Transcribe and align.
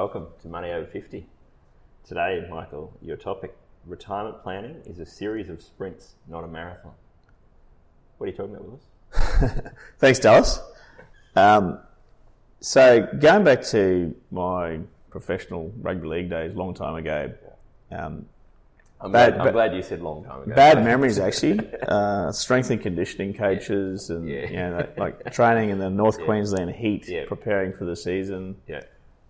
Welcome 0.00 0.28
to 0.40 0.48
Money 0.48 0.70
Over 0.70 0.86
50. 0.86 1.26
Today, 2.08 2.46
Michael, 2.50 2.90
your 3.02 3.18
topic 3.18 3.54
retirement 3.84 4.42
planning 4.42 4.76
is 4.86 4.98
a 4.98 5.04
series 5.04 5.50
of 5.50 5.60
sprints, 5.60 6.14
not 6.26 6.42
a 6.42 6.48
marathon. 6.48 6.92
What 8.16 8.24
are 8.26 8.30
you 8.30 8.34
talking 8.34 8.54
about, 8.54 8.64
Willis? 8.66 9.62
Thanks, 9.98 10.18
Dallas. 10.18 10.58
Um, 11.36 11.80
so, 12.60 13.06
going 13.20 13.44
back 13.44 13.60
to 13.64 14.14
my 14.30 14.78
professional 15.10 15.70
rugby 15.82 16.08
league 16.08 16.30
days, 16.30 16.54
long 16.54 16.72
time 16.72 16.94
ago, 16.94 17.34
um, 17.92 18.24
I'm, 19.02 19.12
Bad- 19.12 19.34
glad, 19.34 19.46
I'm 19.48 19.52
glad 19.52 19.74
you 19.74 19.82
said 19.82 20.00
long 20.00 20.24
time 20.24 20.44
ago. 20.44 20.54
bad 20.54 20.82
memories 20.84 21.18
actually. 21.18 21.60
Uh, 21.86 22.32
strength 22.32 22.70
and 22.70 22.80
conditioning 22.80 23.34
coaches 23.34 24.08
and 24.08 24.26
Yeah. 24.26 24.46
you 24.48 24.56
know, 24.56 24.88
like 24.96 25.30
training 25.30 25.68
in 25.68 25.78
the 25.78 25.90
North 25.90 26.18
Queensland 26.24 26.70
heat, 26.74 27.06
Yeah. 27.06 27.26
preparing 27.28 27.74
for 27.74 27.84
the 27.84 27.96
season. 27.96 28.56
Yeah, 28.66 28.80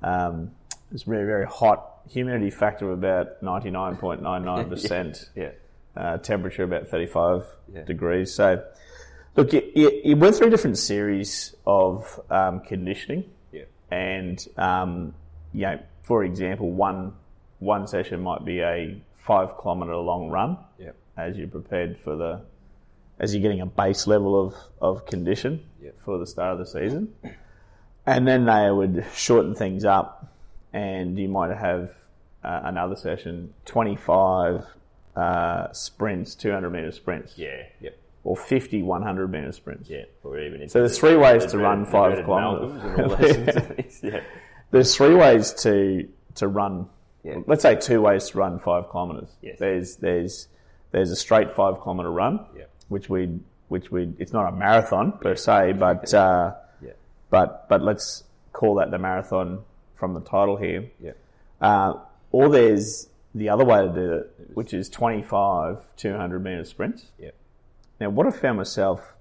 Um, 0.04 0.52
it's 0.92 1.04
very 1.04 1.24
very 1.26 1.46
hot. 1.46 1.86
Humidity 2.10 2.50
factor 2.50 2.90
of 2.90 2.98
about 2.98 3.42
ninety 3.42 3.70
nine 3.70 3.96
point 3.96 4.22
nine 4.22 4.44
nine 4.44 4.68
percent. 4.68 5.28
yeah, 5.36 5.50
uh, 5.96 6.18
temperature 6.18 6.62
about 6.64 6.88
35 6.88 7.44
Yeah. 7.74 7.82
degrees. 7.84 8.32
So, 8.34 8.64
look, 9.36 9.52
you, 9.52 9.62
you, 9.74 10.00
you 10.04 10.16
went 10.16 10.34
through 10.36 10.48
a 10.48 10.50
different 10.50 10.78
series 10.78 11.54
of 11.66 12.20
um, 12.30 12.60
conditioning, 12.60 13.24
yeah, 13.52 13.64
and 13.90 14.44
um, 14.56 15.14
you 15.52 15.62
know, 15.62 15.78
for 16.02 16.24
example, 16.24 16.70
one 16.70 17.12
one 17.58 17.86
session 17.86 18.20
might 18.22 18.44
be 18.44 18.60
a 18.60 19.00
five 19.16 19.50
kilometre 19.60 19.94
long 19.96 20.30
run 20.30 20.56
yeah, 20.78 20.90
as 21.16 21.36
you're 21.36 21.46
prepared 21.46 21.98
for 22.02 22.16
the 22.16 22.40
as 23.18 23.34
you're 23.34 23.42
getting 23.42 23.60
a 23.60 23.66
base 23.66 24.06
level 24.06 24.40
of, 24.46 24.54
of 24.80 25.04
condition 25.04 25.62
Yeah. 25.82 25.90
for 26.06 26.16
the 26.16 26.26
start 26.26 26.54
of 26.54 26.58
the 26.58 26.64
season. 26.66 27.12
And 28.06 28.26
then 28.26 28.46
they 28.46 28.70
would 28.70 29.04
shorten 29.14 29.54
things 29.54 29.84
up, 29.84 30.32
and 30.72 31.18
you 31.18 31.28
might 31.28 31.56
have 31.56 31.90
uh, 32.44 32.60
another 32.64 32.96
session 32.96 33.52
25 33.66 34.64
uh, 35.16 35.72
sprints, 35.72 36.34
200 36.34 36.70
metre 36.70 36.92
sprints, 36.92 37.34
yeah, 37.36 37.64
yeah, 37.80 37.90
or 38.24 38.36
50 38.36 38.82
100 38.82 39.30
metre 39.30 39.52
sprints. 39.52 39.88
yeah. 39.90 40.04
Or 40.22 40.38
even 40.38 40.68
So 40.68 40.80
there's 40.80 40.98
three 40.98 41.16
ways 41.16 41.46
to 41.46 41.58
run 41.58 41.84
five 41.86 42.24
kilometres. 42.24 42.72
Malcolms 42.74 42.84
and 42.84 43.02
all 43.10 43.16
those 43.16 43.34
sorts 43.34 43.56
of 43.56 43.66
things. 43.76 44.00
Yeah, 44.02 44.20
There's 44.70 44.94
three 44.96 45.14
ways 45.14 45.52
to 45.62 46.08
to 46.36 46.48
run. 46.48 46.86
Yeah. 47.24 47.40
Let's 47.46 47.62
say 47.62 47.74
two 47.76 48.00
ways 48.00 48.30
to 48.30 48.38
run 48.38 48.58
five 48.60 48.90
kilometres. 48.90 49.28
Yes. 49.42 49.58
There's 49.58 49.96
there's 49.96 50.48
there's 50.92 51.10
a 51.10 51.16
straight 51.16 51.52
five 51.52 51.82
kilometre 51.82 52.10
run, 52.10 52.46
Yeah. 52.56 52.64
which 52.88 53.08
we 53.10 53.40
which 53.68 53.90
we 53.90 54.12
it's 54.18 54.32
not 54.32 54.48
a 54.48 54.56
marathon 54.56 55.12
per 55.12 55.34
se, 55.36 55.72
but 55.72 56.12
uh, 56.14 56.54
yeah, 56.80 56.92
but 57.30 57.68
but 57.68 57.82
let's 57.82 58.24
call 58.52 58.76
that 58.76 58.90
the 58.90 58.98
marathon 58.98 59.64
from 60.00 60.14
the 60.14 60.20
title 60.20 60.56
here. 60.56 60.90
yeah, 60.98 61.12
Uh, 61.60 62.00
or 62.32 62.48
there's 62.48 63.08
the 63.34 63.48
other 63.48 63.64
way 63.64 63.82
to 63.82 63.92
do 63.92 64.12
it, 64.14 64.32
which 64.54 64.74
is 64.74 64.88
25 64.88 65.94
200 65.96 66.42
metre 66.42 66.64
sprints. 66.64 67.12
yeah, 67.18 67.30
Now, 68.00 68.08
what 68.10 68.26
I 68.26 68.30
found 68.30 68.56
myself, 68.56 69.16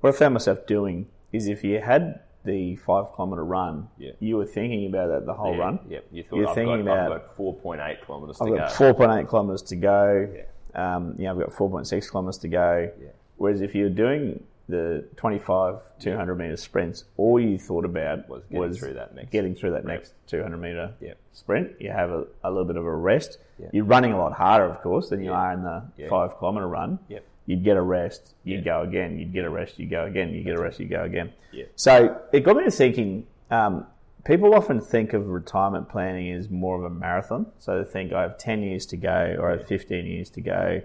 what 0.00 0.14
I 0.14 0.16
found 0.16 0.32
myself 0.34 0.66
doing 0.66 1.08
is 1.32 1.48
if 1.48 1.62
you 1.64 1.80
had 1.80 2.20
the 2.44 2.76
five 2.76 3.06
kilometre 3.14 3.44
run, 3.44 3.88
Yeah. 3.98 4.12
you 4.20 4.36
were 4.36 4.46
thinking 4.46 4.86
about 4.86 5.08
that 5.08 5.26
the 5.26 5.34
whole 5.34 5.54
yeah, 5.54 5.60
run. 5.60 5.78
Yeah, 5.88 5.98
you 6.10 6.22
thought 6.22 6.36
You're 6.36 6.48
I've, 6.48 6.54
thinking 6.54 6.84
got, 6.84 6.92
about- 7.06 7.12
I've 7.12 7.28
got 7.28 7.36
4.8 7.36 8.06
kilometres 8.06 8.38
to 8.38 8.44
I've 8.44 8.50
go. 8.50 8.56
got 8.56 8.70
4.8 8.72 9.28
kilometres 9.28 9.62
to 9.62 9.76
go. 9.76 10.28
Yeah. 10.34 10.42
Um, 10.74 11.14
you 11.18 11.24
know, 11.24 11.32
I've 11.32 11.38
got 11.38 11.50
4.6 11.52 12.10
kilometres 12.10 12.38
to 12.38 12.48
go. 12.48 12.90
Yeah. 13.00 13.08
Whereas 13.36 13.60
if 13.60 13.74
you're 13.74 13.90
doing 13.90 14.42
the 14.68 15.04
25, 15.16 15.76
200 16.00 16.34
metre 16.36 16.56
sprints, 16.56 17.04
all 17.16 17.38
you 17.40 17.58
thought 17.58 17.84
about 17.84 18.28
Was 18.28 18.42
getting 18.50 18.72
through 18.74 18.94
that 18.94 19.14
next 19.14 19.30
getting 19.30 19.54
through 19.54 19.72
that 19.72 19.84
next 19.84 20.14
200 20.28 20.56
metre 20.56 20.94
Yeah. 21.00 21.14
sprint. 21.32 21.72
You 21.80 21.90
have 21.90 22.10
a, 22.10 22.26
a 22.44 22.50
little 22.50 22.64
bit 22.64 22.76
of 22.76 22.84
a 22.86 22.94
rest. 22.94 23.38
You're 23.72 23.84
running 23.84 24.12
a 24.12 24.18
lot 24.18 24.32
harder, 24.32 24.64
of 24.66 24.80
course, 24.82 25.08
than 25.08 25.22
you 25.22 25.32
are 25.32 25.52
in 25.52 25.62
the 25.62 25.82
five 26.08 26.38
kilometre 26.38 26.66
run. 26.66 26.98
Yep. 27.08 27.24
You'd 27.46 27.64
get 27.64 27.76
a 27.76 27.82
rest, 27.82 28.34
you'd 28.44 28.64
go 28.64 28.82
again, 28.82 29.18
you'd 29.18 29.32
get 29.32 29.44
a 29.44 29.50
rest, 29.50 29.78
you 29.78 29.86
go 29.86 30.04
again, 30.04 30.32
you 30.32 30.42
get 30.44 30.54
a 30.56 30.60
rest, 30.62 30.78
you 30.78 30.86
go 30.86 31.02
again. 31.02 31.32
Yeah. 31.52 31.64
So 31.76 32.20
it 32.32 32.40
got 32.40 32.56
me 32.56 32.64
to 32.64 32.70
thinking. 32.70 33.26
Um, 33.50 33.86
people 34.24 34.54
often 34.54 34.80
think 34.80 35.12
of 35.12 35.26
retirement 35.28 35.88
planning 35.88 36.30
as 36.32 36.48
more 36.48 36.76
of 36.76 36.84
a 36.84 36.90
marathon. 36.90 37.46
So 37.58 37.82
they 37.82 37.90
think 37.90 38.12
I 38.12 38.22
have 38.22 38.38
ten 38.38 38.62
years 38.62 38.86
to 38.86 38.96
go, 38.96 39.36
or 39.38 39.50
I 39.50 39.56
have 39.58 39.66
fifteen 39.66 40.06
years 40.06 40.30
to 40.30 40.40
go. 40.40 40.80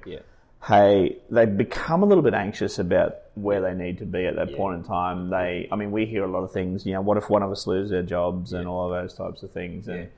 Yeah. 0.70 0.76
Hey, 0.82 1.18
they 1.30 1.46
become 1.46 2.04
a 2.04 2.06
little 2.06 2.24
bit 2.24 2.34
anxious 2.34 2.80
about 2.80 3.16
where 3.36 3.62
they 3.62 3.74
need 3.74 3.98
to 4.00 4.06
be 4.06 4.26
at 4.26 4.36
that 4.36 4.52
Yeah. 4.52 4.58
point 4.58 4.78
in 4.80 4.84
time. 4.84 5.30
They, 5.30 5.68
I 5.72 5.76
mean, 5.76 5.92
we 5.92 6.06
hear 6.06 6.24
a 6.24 6.28
lot 6.28 6.44
of 6.44 6.52
things. 6.52 6.86
You 6.86 6.94
know, 6.94 7.02
what 7.02 7.18
if 7.18 7.30
one 7.30 7.44
of 7.44 7.52
us 7.52 7.68
loses 7.68 7.92
their 7.92 8.04
jobs 8.04 8.54
and 8.54 8.68
all 8.68 8.92
of 8.92 9.02
those 9.02 9.14
types 9.14 9.44
of 9.44 9.52
things. 9.52 9.88
And 9.88 10.10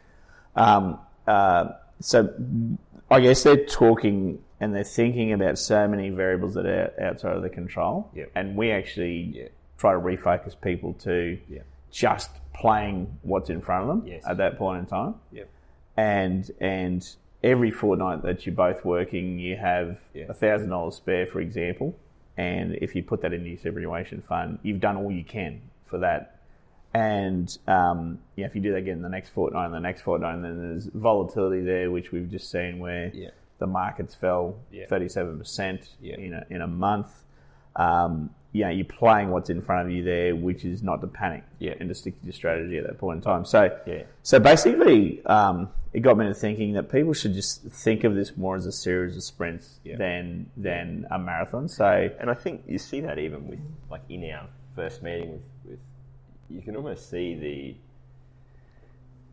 um, 0.56 1.00
uh, 1.28 1.72
so, 2.00 2.34
I 3.12 3.20
guess 3.20 3.44
they're 3.44 3.66
talking 3.66 4.40
and 4.62 4.76
they're 4.76 4.84
thinking 4.84 5.32
about 5.34 5.58
so 5.58 5.88
many 5.88 6.10
variables 6.10 6.54
that 6.56 6.66
are 6.66 6.92
outside 7.02 7.36
of 7.36 7.42
their 7.42 7.50
control. 7.50 8.10
Yeah. 8.14 8.26
And 8.36 8.56
we 8.58 8.72
actually 8.72 9.18
Yeah. 9.36 9.48
try 9.78 9.94
to 9.94 10.00
refocus 10.00 10.60
people 10.60 10.94
to 11.00 11.38
Yeah. 11.50 11.62
just 11.92 12.30
playing 12.54 13.18
what's 13.22 13.50
in 13.50 13.62
front 13.62 13.84
of 13.84 13.88
them 13.88 14.08
Yes. 14.08 14.24
at 14.28 14.38
that 14.38 14.58
point 14.58 14.80
in 14.80 14.86
time. 14.86 15.16
And 15.98 16.50
and 16.62 17.08
every 17.44 17.72
fortnight 17.72 18.22
that 18.24 18.46
you're 18.46 18.56
both 18.56 18.84
working, 18.86 19.40
you 19.40 19.56
have 19.58 19.98
a 20.28 20.34
thousand 20.34 20.70
dollars 20.70 20.96
spare, 20.96 21.26
for 21.28 21.40
example. 21.42 21.96
And 22.38 22.76
if 22.76 22.96
you 22.96 23.04
put 23.04 23.22
that 23.22 23.34
into 23.34 23.50
your 23.50 23.58
superannuation 23.60 24.22
fund, 24.22 24.60
you've 24.64 24.80
done 24.80 24.96
all 24.98 25.12
you 25.12 25.24
can 25.24 25.62
for 25.86 25.98
that. 26.00 26.36
And 26.94 27.56
um, 27.68 28.20
yeah, 28.36 28.46
if 28.46 28.56
you 28.56 28.62
do 28.62 28.72
that 28.72 28.78
again 28.78 29.02
the 29.02 29.10
next 29.10 29.30
fortnight 29.30 29.66
and 29.66 29.74
the 29.74 29.80
next 29.80 30.02
fortnight, 30.02 30.36
and 30.36 30.44
then 30.44 30.58
there's 30.58 30.86
volatility 30.88 31.62
there, 31.62 31.92
which 31.92 32.12
we've 32.12 32.30
just 32.30 32.50
seen 32.50 32.80
where 32.80 33.12
Yeah. 33.14 33.30
the 33.60 33.68
markets 33.68 34.16
fell 34.16 34.56
Yeah. 34.72 34.86
37% 34.88 35.90
Yeah. 36.02 36.16
in, 36.18 36.34
a, 36.34 36.46
in 36.50 36.62
a 36.62 36.68
month. 36.68 37.24
Um, 37.76 38.32
yeah, 38.52 38.70
you're 38.72 38.84
playing 38.86 39.30
what's 39.30 39.50
in 39.50 39.62
front 39.62 39.88
of 39.88 39.94
you 39.94 40.04
there, 40.04 40.36
which 40.36 40.66
is 40.66 40.82
not 40.82 41.02
to 41.02 41.08
panic 41.08 41.44
Yeah. 41.60 41.76
and 41.80 41.88
to 41.90 41.94
stick 41.96 42.20
to 42.20 42.26
your 42.26 42.34
strategy 42.34 42.78
at 42.78 42.88
that 42.88 42.98
point 42.98 43.18
in 43.18 43.22
time. 43.22 43.46
So, 43.46 43.78
Yeah. 43.86 44.04
so 44.24 44.40
basically, 44.40 45.24
um, 45.26 45.70
it 45.94 46.00
got 46.00 46.18
me 46.18 46.26
to 46.26 46.34
thinking 46.34 46.74
that 46.74 46.90
people 46.92 47.14
should 47.14 47.34
just 47.34 47.64
think 47.64 48.04
of 48.04 48.16
this 48.16 48.36
more 48.38 48.56
as 48.56 48.66
a 48.66 48.72
series 48.72 49.16
of 49.16 49.24
sprints 49.24 49.80
Yeah. 49.84 49.98
than 49.98 50.50
than 50.58 51.06
a 51.12 51.20
marathon. 51.20 51.68
So, 51.68 52.10
And 52.20 52.30
I 52.30 52.34
think 52.34 52.64
you 52.68 52.80
see 52.80 53.02
that 53.02 53.20
even 53.20 53.48
with, 53.48 53.60
like, 53.90 54.02
in 54.10 54.24
our 54.32 54.48
first 54.76 55.04
meeting 55.04 55.32
with, 55.32 55.42
with 55.66 55.80
you 56.50 56.62
can 56.62 56.76
almost 56.76 57.10
see 57.10 57.36
the 57.36 57.76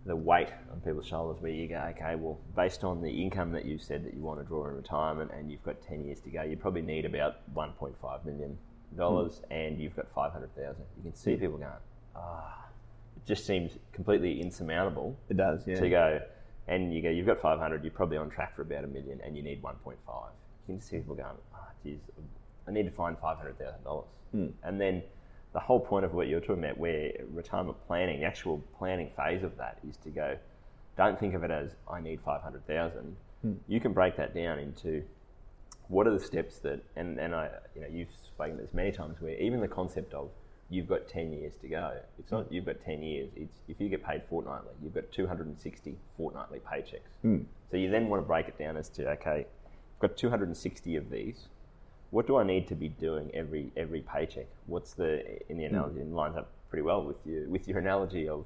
the 0.04 0.14
weight 0.14 0.48
on 0.72 0.80
people's 0.82 1.04
shoulders 1.06 1.42
where 1.42 1.50
you 1.50 1.66
go, 1.66 1.78
okay, 1.90 2.14
well, 2.14 2.38
based 2.54 2.84
on 2.84 3.02
the 3.02 3.10
income 3.10 3.50
that 3.50 3.64
you 3.64 3.76
said 3.76 4.04
that 4.04 4.14
you 4.14 4.20
want 4.20 4.38
to 4.38 4.44
draw 4.46 4.64
in 4.68 4.76
retirement 4.76 5.32
and 5.36 5.50
you've 5.50 5.64
got 5.64 5.82
10 5.82 6.04
years 6.04 6.20
to 6.20 6.30
go, 6.30 6.42
you 6.42 6.56
probably 6.56 6.82
need 6.82 7.04
about 7.04 7.38
$1.5 7.54 8.24
million 8.24 8.56
Hmm. 8.94 9.52
and 9.52 9.80
you've 9.80 9.96
got 9.96 10.06
500000 10.14 10.76
You 10.96 11.02
can 11.02 11.14
see 11.14 11.36
people 11.36 11.58
going, 11.58 11.70
ah, 12.14 12.66
it 13.16 13.26
just 13.26 13.46
seems 13.46 13.72
completely 13.92 14.40
insurmountable 14.40 15.18
it 15.28 15.36
does, 15.36 15.66
yeah. 15.66 15.80
to 15.80 15.88
go, 15.88 16.20
and 16.68 16.94
you 16.94 17.02
go, 17.02 17.10
you've 17.10 17.26
got 17.26 17.40
500, 17.40 17.84
you're 17.84 17.90
probably 17.92 18.16
on 18.16 18.30
track 18.30 18.56
for 18.56 18.62
about 18.62 18.84
a 18.84 18.86
million, 18.86 19.20
and 19.24 19.36
you 19.36 19.42
need 19.42 19.62
1.5. 19.62 19.94
You 20.68 20.74
can 20.74 20.80
see 20.80 20.96
people 20.96 21.14
going, 21.14 21.36
oh, 21.54 21.58
geez, 21.84 21.98
I 22.66 22.72
need 22.72 22.84
to 22.84 22.90
find 22.90 23.16
$500,000. 23.18 24.04
Hmm. 24.32 24.46
And 24.64 24.80
then 24.80 25.02
the 25.52 25.60
whole 25.60 25.80
point 25.80 26.04
of 26.04 26.12
what 26.14 26.28
you're 26.28 26.40
talking 26.40 26.64
about, 26.64 26.78
where 26.78 27.12
retirement 27.32 27.76
planning, 27.86 28.20
the 28.20 28.26
actual 28.26 28.62
planning 28.78 29.10
phase 29.16 29.42
of 29.42 29.56
that 29.56 29.78
is 29.88 29.96
to 29.98 30.10
go, 30.10 30.36
don't 30.96 31.18
think 31.18 31.34
of 31.34 31.44
it 31.44 31.50
as, 31.50 31.70
I 31.90 32.00
need 32.00 32.20
500,000. 32.24 33.16
Hmm. 33.42 33.52
You 33.68 33.80
can 33.80 33.92
break 33.92 34.16
that 34.16 34.34
down 34.34 34.58
into 34.58 35.02
what 35.88 36.06
are 36.06 36.12
the 36.12 36.20
steps 36.20 36.58
that, 36.60 36.80
and, 36.96 37.18
and 37.18 37.34
I, 37.34 37.50
you 37.74 37.82
know, 37.82 37.88
you've 37.90 38.14
spoken 38.24 38.56
this 38.56 38.74
many 38.74 38.92
times, 38.92 39.20
where 39.20 39.36
even 39.38 39.60
the 39.60 39.68
concept 39.68 40.14
of 40.14 40.30
you've 40.68 40.88
got 40.88 41.08
10 41.08 41.32
years 41.32 41.54
to 41.62 41.68
go, 41.68 41.92
it's 42.18 42.32
not 42.32 42.50
you've 42.50 42.66
got 42.66 42.84
10 42.84 43.02
years, 43.02 43.30
it's 43.36 43.58
if 43.68 43.80
you 43.80 43.88
get 43.88 44.04
paid 44.04 44.22
fortnightly, 44.28 44.72
you've 44.82 44.94
got 44.94 45.10
260 45.12 45.96
fortnightly 46.16 46.60
paychecks. 46.60 47.12
Hmm. 47.22 47.38
So 47.70 47.76
you 47.76 47.90
then 47.90 48.08
want 48.08 48.22
to 48.22 48.26
break 48.26 48.48
it 48.48 48.58
down 48.58 48.76
as 48.76 48.88
to, 48.90 49.08
okay, 49.10 49.46
I've 49.46 50.00
got 50.00 50.16
260 50.16 50.96
of 50.96 51.10
these, 51.10 51.46
what 52.10 52.26
do 52.26 52.36
I 52.36 52.44
need 52.44 52.68
to 52.68 52.74
be 52.74 52.88
doing 52.88 53.30
every 53.34 53.72
every 53.76 54.00
paycheck? 54.00 54.46
What's 54.66 54.92
the 54.92 55.20
in 55.50 55.58
the 55.58 55.66
hmm. 55.66 55.74
analogy 55.74 56.00
it 56.00 56.12
lines 56.12 56.36
up 56.36 56.50
pretty 56.68 56.82
well 56.82 57.02
with 57.04 57.16
you 57.24 57.46
with 57.48 57.68
your 57.68 57.78
analogy 57.78 58.28
of 58.28 58.44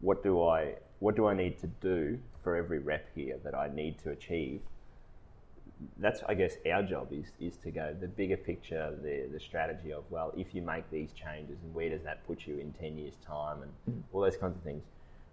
what 0.00 0.22
do 0.22 0.42
I 0.42 0.74
what 0.98 1.16
do 1.16 1.26
I 1.26 1.34
need 1.34 1.58
to 1.60 1.66
do 1.66 2.18
for 2.42 2.56
every 2.56 2.78
rep 2.78 3.06
here 3.14 3.38
that 3.44 3.54
I 3.54 3.68
need 3.74 3.98
to 4.00 4.10
achieve? 4.10 4.60
That's 5.98 6.22
I 6.28 6.34
guess 6.34 6.56
our 6.70 6.82
job 6.82 7.08
is 7.12 7.32
is 7.40 7.56
to 7.58 7.70
go 7.70 7.94
the 7.98 8.08
bigger 8.08 8.36
picture, 8.36 8.96
the 9.02 9.28
the 9.32 9.40
strategy 9.40 9.92
of 9.92 10.04
well, 10.10 10.32
if 10.36 10.54
you 10.54 10.62
make 10.62 10.88
these 10.90 11.12
changes 11.12 11.58
and 11.62 11.74
where 11.74 11.90
does 11.90 12.02
that 12.04 12.24
put 12.26 12.46
you 12.46 12.58
in 12.58 12.72
ten 12.72 12.98
years 12.98 13.14
time 13.26 13.62
and 13.62 14.04
all 14.12 14.20
those 14.20 14.36
kinds 14.36 14.56
of 14.56 14.62
things. 14.62 14.82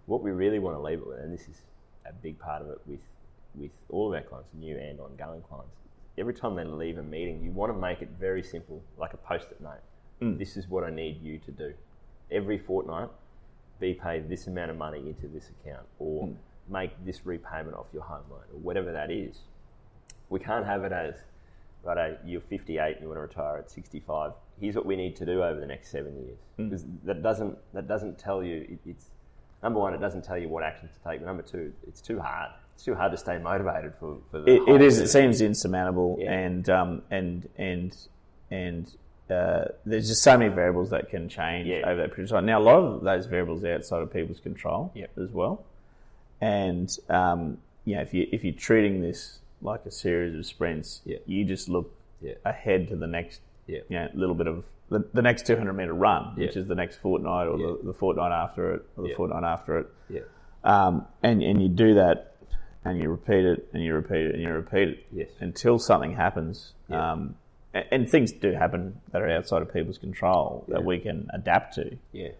What 0.06 0.22
we 0.22 0.32
really 0.32 0.58
want 0.58 0.76
to 0.76 0.82
leave 0.82 0.98
it 0.98 1.06
with, 1.06 1.20
and 1.20 1.32
this 1.32 1.46
is 1.48 1.62
a 2.04 2.12
big 2.12 2.38
part 2.38 2.62
of 2.62 2.70
it 2.70 2.80
with 2.86 3.00
with 3.54 3.70
all 3.90 4.08
of 4.08 4.14
our 4.14 4.22
clients, 4.28 4.48
new 4.54 4.76
and 4.76 5.00
ongoing 5.00 5.42
clients, 5.42 5.74
every 6.18 6.34
time 6.34 6.54
they 6.54 6.64
leave 6.64 6.98
a 6.98 7.02
meeting, 7.02 7.42
you 7.42 7.50
want 7.50 7.72
to 7.72 7.78
make 7.78 8.00
it 8.02 8.08
very 8.18 8.42
simple, 8.42 8.82
like 8.98 9.12
a 9.12 9.16
post-it 9.16 9.60
note. 9.60 9.82
Mm. 10.20 10.38
This 10.38 10.56
is 10.56 10.68
what 10.68 10.84
I 10.84 10.90
need 10.90 11.20
you 11.22 11.38
to 11.38 11.50
do. 11.50 11.74
Every 12.30 12.58
fortnight, 12.58 13.08
be 13.80 13.94
paid 13.94 14.28
this 14.28 14.46
amount 14.46 14.70
of 14.70 14.76
money 14.76 14.98
into 14.98 15.26
this 15.28 15.50
account, 15.50 15.86
or 15.98 16.26
Mm. 16.26 16.36
make 16.68 17.04
this 17.04 17.26
repayment 17.26 17.74
off 17.74 17.86
your 17.92 18.02
home 18.02 18.24
loan, 18.30 18.44
or 18.52 18.58
whatever 18.60 18.92
that 18.92 19.10
is. 19.10 19.40
We 20.30 20.38
can't 20.40 20.64
have 20.64 20.84
it 20.84 20.92
as, 20.92 21.16
right, 21.84 22.16
you're 22.24 22.40
58 22.40 22.92
and 22.92 23.02
you 23.02 23.08
want 23.08 23.18
to 23.18 23.22
retire 23.22 23.58
at 23.58 23.70
65. 23.70 24.32
Here's 24.60 24.74
what 24.76 24.86
we 24.86 24.96
need 24.96 25.16
to 25.16 25.26
do 25.26 25.42
over 25.42 25.58
the 25.60 25.66
next 25.66 25.90
seven 25.90 26.14
years. 26.24 26.38
Mm. 26.58 26.70
Because 26.70 26.84
that 27.04 27.22
doesn't 27.22 27.58
that 27.74 27.86
doesn't 27.88 28.18
tell 28.18 28.42
you. 28.42 28.66
It, 28.70 28.78
it's 28.90 29.06
number 29.62 29.78
one, 29.80 29.92
it 29.94 30.00
doesn't 30.00 30.22
tell 30.24 30.38
you 30.38 30.48
what 30.48 30.62
actions 30.62 30.92
to 30.92 31.10
take. 31.10 31.20
But 31.20 31.26
number 31.26 31.42
two, 31.42 31.72
it's 31.86 32.00
too 32.00 32.18
hard. 32.20 32.50
It's 32.74 32.84
too 32.84 32.94
hard 32.94 33.12
to 33.12 33.18
stay 33.18 33.38
motivated 33.38 33.92
for, 33.98 34.18
for 34.30 34.40
the. 34.40 34.54
It, 34.54 34.68
it 34.68 34.82
is. 34.82 34.98
It 34.98 35.08
seems 35.08 35.40
insurmountable, 35.40 36.16
Yeah. 36.20 36.32
and 36.32 36.68
um, 36.70 37.02
and 37.10 37.48
and 37.58 37.96
and 38.50 38.94
uh, 39.30 39.64
there's 39.84 40.08
just 40.08 40.22
so 40.22 40.36
many 40.38 40.52
variables 40.54 40.90
that 40.90 41.08
can 41.10 41.28
change 41.28 41.66
Yeah. 41.68 41.82
over 41.88 42.00
that 42.02 42.10
period 42.14 42.30
of 42.30 42.36
time. 42.36 42.46
Now, 42.46 42.58
a 42.58 42.62
lot 42.64 42.78
of 42.78 43.02
those 43.02 43.26
variables 43.26 43.64
are 43.64 43.74
outside 43.74 44.02
of 44.02 44.12
people's 44.12 44.40
control 44.40 44.92
Yep. 44.94 45.10
as 45.18 45.30
well, 45.30 45.64
and 46.40 46.94
um, 47.08 47.58
you 47.84 47.96
know, 47.96 48.02
if 48.02 48.14
you 48.14 48.26
if 48.32 48.44
you're 48.44 48.52
treating 48.54 49.00
this 49.02 49.38
like 49.62 49.84
a 49.86 49.90
series 49.90 50.34
of 50.34 50.46
sprints, 50.46 51.02
Yeah. 51.04 51.18
you 51.26 51.44
just 51.44 51.68
look 51.68 51.94
Yeah. 52.20 52.34
ahead 52.44 52.88
to 52.88 52.96
the 52.96 53.06
next, 53.06 53.40
Yeah. 53.66 53.80
you 53.88 53.98
know, 53.98 54.08
little 54.14 54.34
bit 54.34 54.46
of 54.46 54.64
the, 54.88 55.04
the 55.14 55.22
next 55.22 55.46
200 55.46 55.72
meter 55.72 55.92
run, 55.94 56.34
which 56.36 56.56
is 56.56 56.66
the 56.66 56.74
next 56.74 56.96
fortnight 56.96 57.46
or 57.46 57.58
Yeah. 57.58 57.66
the, 57.82 57.86
the 57.88 57.92
fortnight 57.94 58.32
after 58.32 58.74
it 58.74 58.82
or 58.96 59.04
the 59.04 59.10
Yeah. 59.10 59.16
fortnight 59.16 59.44
after 59.44 59.78
it. 59.78 59.86
Yeah. 60.08 60.20
Um, 60.64 61.06
and, 61.22 61.42
and 61.42 61.62
you 61.62 61.68
do 61.68 61.94
that 61.94 62.34
and 62.84 62.98
you 62.98 63.10
repeat 63.10 63.44
it 63.44 63.68
and 63.72 63.82
you 63.82 63.94
repeat 63.94 64.26
it 64.26 64.34
and 64.34 64.42
you 64.42 64.52
repeat 64.52 64.88
it 64.88 65.06
Yes. 65.12 65.28
until 65.40 65.78
something 65.78 66.12
happens. 66.14 66.72
Yeah. 66.88 67.12
Um, 67.12 67.36
and, 67.72 67.84
and 67.92 68.10
things 68.10 68.32
do 68.32 68.52
happen 68.52 69.00
that 69.12 69.22
are 69.22 69.30
outside 69.30 69.62
of 69.62 69.72
people's 69.72 69.98
control 69.98 70.64
that 70.68 70.84
we 70.84 70.98
can 70.98 71.28
adapt 71.32 71.74
to, 71.74 71.96
Yeah. 72.12 72.30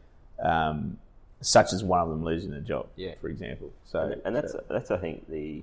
um, 0.42 0.98
such 1.40 1.72
as 1.72 1.82
one 1.84 2.00
of 2.00 2.08
them 2.10 2.24
losing 2.24 2.52
a 2.52 2.60
job, 2.60 2.88
Yeah. 2.96 3.14
for 3.14 3.28
example. 3.28 3.70
So, 3.84 4.00
and, 4.00 4.20
and 4.24 4.36
that's 4.36 4.52
so- 4.52 4.64
that's 4.68 4.90
I 4.90 4.98
think 4.98 5.28
the 5.28 5.62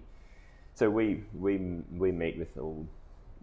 so 0.78 0.90
we 0.92 1.24
we 1.34 1.58
we 1.98 2.12
meet 2.12 2.38
with 2.38 2.56
all 2.58 2.86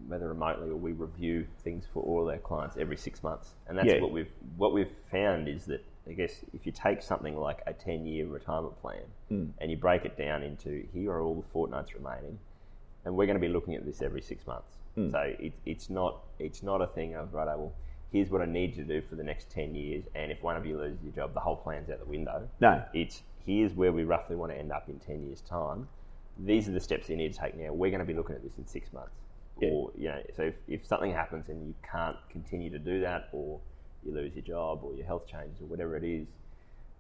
whether 0.07 0.29
remotely 0.29 0.71
or 0.71 0.77
we 0.77 0.93
review 0.93 1.45
things 1.65 1.85
for 1.93 2.01
all 2.03 2.31
our 2.31 2.39
clients 2.39 2.77
every 2.77 2.97
six 2.97 3.23
months, 3.25 3.55
and 3.67 3.77
that's 3.77 3.89
Yeah. 3.89 4.01
what 4.01 4.13
we've 4.13 4.31
what 4.57 4.73
we've 4.73 4.91
found 5.11 5.49
is 5.49 5.65
that 5.67 5.85
I 6.09 6.13
guess 6.13 6.45
if 6.53 6.65
you 6.67 6.71
take 6.73 7.03
something 7.03 7.37
like 7.37 7.61
a 7.67 7.73
ten 7.73 8.07
year 8.07 8.27
retirement 8.27 8.81
plan 8.81 9.03
Hmm. 9.29 9.47
and 9.59 9.71
you 9.71 9.77
break 9.77 10.05
it 10.05 10.17
down 10.17 10.43
into 10.45 10.87
here 10.93 11.11
are 11.11 11.21
all 11.23 11.35
the 11.35 11.49
fortnights 11.53 11.93
remaining, 11.95 12.39
and 13.05 13.17
we're 13.17 13.27
going 13.27 13.41
to 13.41 13.47
be 13.49 13.53
looking 13.53 13.75
at 13.75 13.85
this 13.85 14.01
every 14.01 14.23
six 14.23 14.47
months. 14.47 14.77
Hmm. 14.95 15.11
So 15.11 15.19
it, 15.41 15.55
it's 15.67 15.91
not 15.91 16.21
it's 16.39 16.63
not 16.63 16.81
a 16.83 16.87
thing 16.87 17.17
of 17.17 17.35
right. 17.35 17.49
Oh 17.49 17.59
well, 17.59 17.73
here's 18.13 18.31
what 18.31 18.43
I 18.43 18.47
need 18.47 18.75
to 18.77 18.85
do 18.85 19.03
for 19.03 19.17
the 19.17 19.25
next 19.25 19.51
ten 19.51 19.75
years, 19.75 20.05
and 20.15 20.31
if 20.31 20.41
one 20.43 20.57
of 20.57 20.65
you 20.67 20.79
loses 20.79 21.03
your 21.03 21.13
job, 21.13 21.35
the 21.35 21.41
whole 21.41 21.57
plan's 21.57 21.91
out 21.91 21.99
the 21.99 22.05
window. 22.05 22.49
no, 22.61 22.85
It's 22.93 23.23
here's 23.45 23.73
where 23.75 23.91
we 23.93 24.05
roughly 24.05 24.37
want 24.37 24.53
to 24.53 24.59
end 24.59 24.71
up 24.73 24.89
in 24.89 24.99
10 25.01 25.23
years' 25.27 25.43
time. 25.43 25.87
These 26.39 26.69
are 26.69 26.73
the 26.73 26.81
steps 26.81 27.09
you 27.09 27.17
need 27.17 27.33
to 27.33 27.39
take 27.39 27.57
now. 27.57 27.73
We're 27.73 27.91
going 27.91 28.01
to 28.01 28.07
be 28.07 28.15
looking 28.15 28.35
at 28.37 28.43
this 28.43 28.59
in 28.59 28.67
six 28.67 28.93
months. 28.93 29.15
Yeah. 29.61 29.71
Or, 29.71 29.91
you 29.97 30.09
know, 30.09 30.21
so 30.37 30.43
if, 30.43 30.57
if 30.67 30.87
something 30.87 31.13
happens 31.13 31.49
and 31.49 31.67
you 31.67 31.75
can't 31.89 32.17
continue 32.31 32.71
to 32.71 32.79
do 32.79 33.01
that, 33.01 33.29
or 33.33 33.61
you 34.05 34.13
lose 34.13 34.35
your 34.35 34.43
job, 34.43 34.81
or 34.83 34.95
your 34.95 35.07
health 35.07 35.27
changes, 35.29 35.61
or 35.61 35.67
whatever 35.67 35.97
it 35.97 36.03
is, 36.05 36.27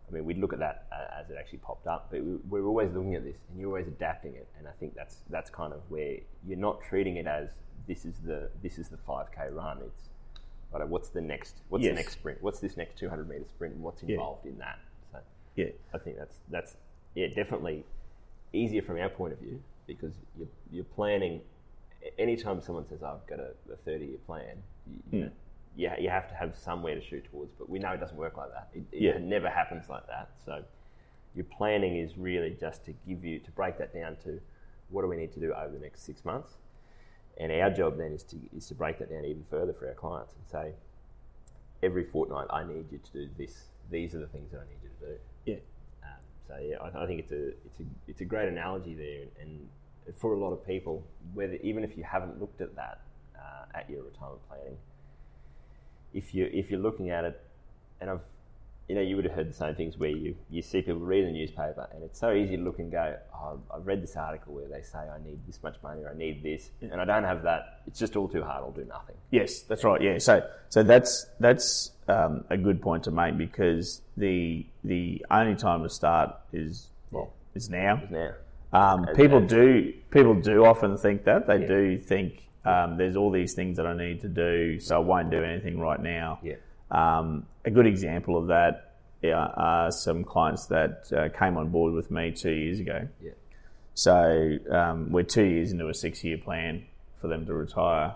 I 0.08 0.12
mean, 0.12 0.24
we'd 0.24 0.38
look 0.38 0.52
at 0.52 0.58
that 0.60 0.86
uh, 0.92 1.20
as 1.20 1.30
it 1.30 1.36
actually 1.38 1.58
popped 1.58 1.86
up. 1.86 2.08
But 2.10 2.22
we, 2.22 2.36
we're 2.48 2.66
always 2.66 2.92
looking 2.92 3.14
at 3.16 3.24
this, 3.24 3.36
and 3.50 3.58
you're 3.58 3.68
always 3.70 3.88
adapting 3.88 4.34
it. 4.34 4.46
And 4.58 4.68
I 4.68 4.72
think 4.78 4.94
that's 4.94 5.22
that's 5.30 5.50
kind 5.50 5.72
of 5.72 5.80
where 5.88 6.18
you're 6.46 6.58
not 6.58 6.82
treating 6.82 7.16
it 7.16 7.26
as 7.26 7.48
this 7.88 8.04
is 8.04 8.14
the 8.24 8.50
this 8.62 8.78
is 8.78 8.88
the 8.88 8.98
5k 8.98 9.52
run. 9.52 9.78
It's 9.84 10.08
what's 10.88 11.08
the 11.08 11.20
next 11.20 11.56
what's 11.70 11.84
Yes. 11.84 11.90
the 11.92 11.94
next 11.96 12.12
sprint? 12.12 12.42
What's 12.42 12.60
this 12.60 12.76
next 12.76 12.98
200 12.98 13.28
meter 13.28 13.44
sprint? 13.48 13.74
And 13.74 13.82
what's 13.82 14.02
Yeah. 14.02 14.10
involved 14.14 14.44
in 14.46 14.58
that? 14.58 14.78
So 15.10 15.18
yeah, 15.56 15.66
I 15.94 15.98
think 15.98 16.18
that's 16.18 16.36
that's 16.50 16.76
yeah 17.14 17.28
definitely 17.28 17.84
easier 18.54 18.82
from 18.82 18.98
our 18.98 19.08
point 19.08 19.32
of 19.32 19.38
view 19.40 19.60
because 19.86 20.14
you're, 20.36 20.48
you're 20.70 20.84
planning. 20.84 21.40
Anytime 22.18 22.60
someone 22.60 22.86
says 22.86 23.02
I've 23.02 23.26
got 23.26 23.40
a, 23.40 23.50
a 23.72 23.76
30 23.84 24.04
year 24.06 24.18
plan, 24.26 24.62
you, 24.86 24.96
you, 25.10 25.20
know, 25.24 25.30
you, 25.76 25.90
you 25.98 26.08
have 26.10 26.28
to 26.28 26.34
have 26.34 26.56
somewhere 26.56 26.94
to 26.94 27.00
shoot 27.00 27.24
towards. 27.30 27.52
But 27.58 27.68
we 27.68 27.78
know 27.78 27.92
it 27.92 28.00
doesn't 28.00 28.16
work 28.16 28.36
like 28.36 28.50
that. 28.52 28.68
It, 28.74 28.84
it 28.92 29.00
Yeah. 29.02 29.18
never 29.18 29.48
happens 29.50 29.88
like 29.88 30.06
that. 30.06 30.30
So 30.44 30.62
your 31.34 31.44
planning 31.46 31.96
is 31.96 32.16
really 32.16 32.56
just 32.58 32.84
to 32.86 32.92
give 33.06 33.24
you 33.24 33.38
to 33.40 33.50
break 33.50 33.78
that 33.78 33.92
down 33.92 34.16
to 34.24 34.40
what 34.90 35.02
do 35.02 35.08
we 35.08 35.16
need 35.16 35.32
to 35.32 35.40
do 35.40 35.52
over 35.52 35.72
the 35.72 35.80
next 35.80 36.02
six 36.04 36.24
months. 36.24 36.52
And 37.38 37.50
our 37.50 37.70
job 37.70 37.98
then 37.98 38.12
is 38.12 38.22
to 38.24 38.36
is 38.56 38.66
to 38.68 38.74
break 38.74 38.98
that 39.00 39.10
down 39.10 39.24
even 39.24 39.44
further 39.50 39.72
for 39.72 39.88
our 39.88 39.94
clients 39.94 40.34
and 40.34 40.46
say, 40.46 40.74
every 41.82 42.04
fortnight 42.04 42.46
I 42.50 42.62
need 42.64 42.92
you 42.92 42.98
to 42.98 43.12
do 43.12 43.28
this. 43.36 43.64
These 43.90 44.14
are 44.14 44.18
the 44.20 44.28
things 44.28 44.52
that 44.52 44.58
I 44.60 44.64
need 44.68 44.78
you 44.82 44.88
to 45.00 45.12
do. 45.12 45.18
yeah, 45.46 45.56
so 46.48 46.56
yeah, 46.58 46.76
I, 46.80 47.04
I 47.04 47.06
think 47.06 47.20
it's 47.20 47.32
a 47.32 47.48
it's 47.48 47.80
a 47.80 47.84
it's 48.08 48.20
a 48.20 48.24
great 48.24 48.48
analogy 48.48 48.94
there, 48.94 49.24
and 49.40 49.68
for 50.16 50.34
a 50.34 50.38
lot 50.38 50.52
of 50.52 50.66
people, 50.66 51.02
whether 51.32 51.54
even 51.56 51.84
if 51.84 51.96
you 51.96 52.04
haven't 52.04 52.40
looked 52.40 52.60
at 52.60 52.74
that 52.76 53.00
uh, 53.36 53.78
at 53.78 53.88
your 53.88 54.02
retirement 54.02 54.40
planning, 54.48 54.76
if 56.12 56.34
you 56.34 56.48
if 56.52 56.70
you're 56.70 56.80
looking 56.80 57.10
at 57.10 57.24
it, 57.24 57.40
and 58.00 58.10
I've 58.10 58.20
you 58.88 58.94
know 58.94 59.00
you 59.00 59.16
would 59.16 59.24
have 59.24 59.34
heard 59.34 59.48
the 59.48 59.54
same 59.54 59.74
things 59.74 59.96
where 59.96 60.10
you 60.10 60.36
you 60.50 60.60
see 60.62 60.82
people 60.82 61.00
read 61.00 61.26
the 61.26 61.32
newspaper, 61.32 61.88
and 61.94 62.02
it's 62.04 62.18
so 62.20 62.32
easy 62.32 62.56
to 62.56 62.62
look 62.62 62.78
and 62.78 62.90
go, 62.92 63.16
oh, 63.34 63.58
I've 63.74 63.86
read 63.86 64.02
this 64.02 64.16
article 64.16 64.54
where 64.54 64.68
they 64.68 64.82
say 64.82 64.98
I 64.98 65.18
need 65.24 65.38
this 65.46 65.62
much 65.62 65.76
money 65.82 66.02
or 66.02 66.10
I 66.10 66.14
need 66.16 66.42
this, 66.42 66.70
and 66.82 67.00
I 67.00 67.04
don't 67.04 67.24
have 67.24 67.42
that. 67.44 67.80
It's 67.86 67.98
just 67.98 68.14
all 68.16 68.28
too 68.28 68.42
hard. 68.42 68.62
I'll 68.62 68.72
do 68.72 68.84
nothing. 68.84 69.16
Yes, 69.30 69.60
that's 69.62 69.84
right. 69.84 70.00
Yeah, 70.02 70.18
so 70.18 70.46
so 70.68 70.82
that's 70.82 71.26
that's 71.40 71.92
um, 72.08 72.44
a 72.50 72.56
good 72.56 72.82
point 72.82 73.04
to 73.04 73.10
make 73.10 73.38
because 73.38 74.02
the 74.16 74.66
the 74.82 75.24
only 75.30 75.54
time 75.56 75.82
to 75.82 75.88
start 75.88 76.34
is 76.52 76.88
well 77.10 77.32
is 77.54 77.70
now. 77.70 78.02
Now, 78.10 78.32
Um, 78.72 79.06
people 79.14 79.40
do 79.40 79.92
people 80.10 80.34
do 80.34 80.64
often 80.66 80.96
think 80.98 81.24
that 81.24 81.46
they 81.46 81.60
Yeah. 81.62 81.66
do 81.68 81.98
think 81.98 82.48
um, 82.66 82.96
there's 82.98 83.16
all 83.16 83.30
these 83.30 83.54
things 83.54 83.76
that 83.78 83.86
I 83.86 83.96
need 83.96 84.20
to 84.22 84.28
do, 84.28 84.80
so 84.80 84.96
I 84.96 84.98
won't 84.98 85.30
do 85.30 85.42
anything 85.42 85.78
right 85.78 86.00
now. 86.02 86.38
yeah, 86.42 86.56
Um, 86.94 87.46
a 87.64 87.70
good 87.70 87.86
example 87.86 88.36
of 88.36 88.46
that 88.48 88.92
are 89.24 89.90
some 89.90 90.22
clients 90.22 90.66
that 90.66 91.10
uh, 91.16 91.28
came 91.38 91.56
on 91.56 91.70
board 91.70 91.94
with 91.94 92.10
me 92.10 92.30
two 92.30 92.52
years 92.52 92.78
ago. 92.78 93.08
yeah, 93.22 93.30
So 93.94 94.58
um, 94.70 95.10
we're 95.12 95.22
two 95.22 95.44
years 95.44 95.72
into 95.72 95.88
a 95.88 95.94
six-year 95.94 96.38
plan 96.38 96.84
for 97.20 97.28
them 97.28 97.46
to 97.46 97.54
retire, 97.54 98.14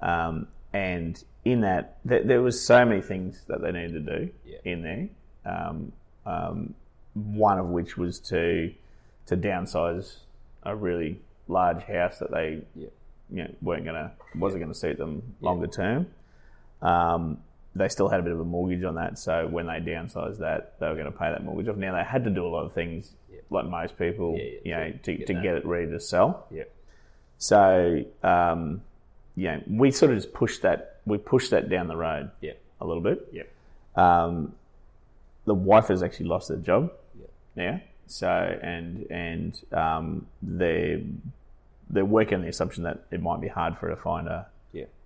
um, 0.00 0.46
and 0.72 1.22
in 1.44 1.62
that 1.62 1.98
th- 2.08 2.26
there 2.26 2.42
was 2.42 2.64
so 2.64 2.84
many 2.84 3.00
things 3.02 3.42
that 3.48 3.60
they 3.60 3.72
needed 3.72 4.06
to 4.06 4.18
do 4.18 4.30
Yeah. 4.44 4.58
in 4.64 4.82
there. 4.82 5.08
Um, 5.44 5.92
um, 6.24 6.74
one 7.14 7.58
of 7.58 7.68
which 7.68 7.96
was 7.96 8.20
to 8.20 8.72
to 9.26 9.36
downsize 9.36 10.18
a 10.62 10.76
really 10.76 11.20
large 11.48 11.82
house 11.82 12.18
that 12.20 12.30
they 12.30 12.62
yeah, 12.76 12.88
you 13.30 13.42
know, 13.44 13.50
weren't 13.62 13.84
gonna 13.84 14.12
wasn't 14.36 14.62
gonna 14.62 14.74
suit 14.74 14.96
them 14.98 15.22
longer 15.40 15.66
term. 15.66 16.06
They 17.76 17.88
still 17.88 18.08
had 18.08 18.20
a 18.20 18.22
bit 18.22 18.32
of 18.32 18.40
a 18.40 18.44
mortgage 18.44 18.82
on 18.84 18.94
that, 18.94 19.18
so 19.18 19.46
when 19.46 19.66
they 19.66 19.80
downsized 19.80 20.38
that, 20.38 20.78
they 20.80 20.86
were 20.88 20.94
going 20.94 21.06
to 21.12 21.18
pay 21.18 21.30
that 21.30 21.44
mortgage 21.44 21.68
off. 21.68 21.76
Now 21.76 21.94
they 21.96 22.04
had 22.04 22.24
to 22.24 22.30
do 22.30 22.46
a 22.46 22.48
lot 22.48 22.64
of 22.64 22.72
things, 22.72 23.12
Yeah. 23.30 23.40
like 23.50 23.66
most 23.66 23.98
people, 23.98 24.36
Yeah, 24.36 24.44
yeah, 24.64 24.84
you 24.86 24.92
know, 24.92 24.98
to 25.02 25.14
get 25.16 25.26
to 25.26 25.34
get 25.34 25.54
it 25.56 25.66
ready 25.66 25.90
to 25.90 26.00
sell. 26.00 26.46
yeah, 26.50 26.64
So, 27.38 28.04
um, 28.22 28.82
yeah, 29.34 29.60
we 29.68 29.90
sort 29.90 30.12
of 30.12 30.18
just 30.18 30.32
pushed 30.32 30.62
that. 30.62 31.00
We 31.04 31.18
pushed 31.18 31.50
that 31.50 31.68
down 31.68 31.88
the 31.88 31.96
road 31.96 32.30
yeah, 32.40 32.52
a 32.80 32.86
little 32.86 33.02
bit. 33.02 33.28
yeah, 33.32 33.42
Um, 33.94 34.54
the 35.44 35.54
wife 35.54 35.88
has 35.88 36.02
actually 36.02 36.26
lost 36.26 36.48
her 36.48 36.56
job 36.56 36.90
yeah, 37.20 37.26
now, 37.54 37.80
so 38.06 38.28
and 38.28 39.06
and 39.10 39.60
um, 39.72 40.26
they're 40.42 41.00
they're 41.90 42.04
working 42.04 42.36
on 42.36 42.42
the 42.42 42.48
assumption 42.48 42.82
that 42.84 43.04
it 43.10 43.20
might 43.22 43.40
be 43.40 43.48
hard 43.48 43.76
for 43.76 43.88
her 43.88 43.94
to 43.94 44.00
find 44.00 44.26
a 44.28 44.46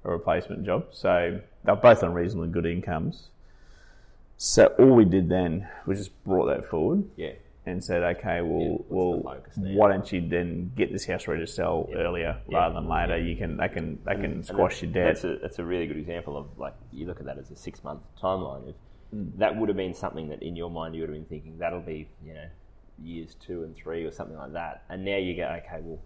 a 0.05 0.11
replacement 0.11 0.65
job. 0.65 0.87
So 0.93 1.41
they're 1.65 1.77
both 1.77 2.03
on 2.03 2.13
reasonably 2.15 2.49
good 2.49 2.67
incomes. 2.67 3.29
So 4.37 4.67
all 4.79 4.95
we 4.95 5.05
did 5.05 5.29
then 5.29 5.69
was 5.87 5.99
just 5.99 6.25
brought 6.25 6.47
that 6.47 6.65
forward 6.65 7.05
yeah, 7.17 7.33
and 7.67 7.85
said, 7.85 8.03
okay, 8.17 8.41
well, 8.41 8.61
Yeah, 8.61 8.77
well, 8.89 9.43
why 9.57 9.91
don't 9.91 10.11
you 10.11 10.27
then 10.27 10.73
get 10.75 10.91
this 10.91 11.05
house 11.05 11.29
ready 11.29 11.43
to 11.45 11.47
sell 11.47 11.91
earlier 11.95 12.41
Yeah. 12.49 12.59
rather 12.59 12.75
than 12.75 12.89
later? 12.89 13.19
You 13.19 13.37
can, 13.37 13.59
they 13.59 13.69
can, 13.69 13.99
they 14.07 14.15
can 14.15 14.25
And 14.25 14.47
squash 14.47 14.83
your 14.83 14.93
debt. 14.93 15.15
That's 15.15 15.25
a, 15.25 15.37
that's 15.43 15.59
a 15.59 15.65
really 15.65 15.87
good 15.87 15.99
example 15.99 16.39
of 16.39 16.47
like 16.59 16.73
you 16.91 17.07
look 17.07 17.21
at 17.21 17.27
that 17.27 17.37
as 17.37 17.51
a 17.51 17.57
six 17.57 17.85
month 17.85 18.01
timeline. 18.21 18.69
If 18.71 18.77
Mm. 19.13 19.39
that 19.39 19.57
would 19.57 19.69
have 19.69 19.77
been 19.77 19.93
something 19.93 20.29
that 20.29 20.41
in 20.41 20.55
your 20.55 20.71
mind 20.71 20.95
you 20.95 21.01
would 21.01 21.11
have 21.11 21.19
been 21.19 21.25
thinking 21.25 21.59
that'll 21.59 21.81
be 21.81 22.09
you 22.25 22.33
know 22.33 22.47
years 23.03 23.35
two 23.45 23.65
and 23.65 23.75
three 23.75 24.05
or 24.05 24.13
something 24.13 24.37
like 24.37 24.53
that, 24.53 24.85
and 24.89 25.05
now 25.05 25.17
you 25.17 25.35
go 25.35 25.49
okay, 25.49 25.81
well, 25.83 25.99